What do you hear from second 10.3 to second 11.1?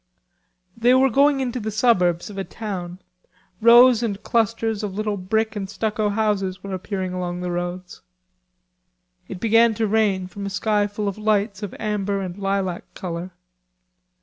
a sky full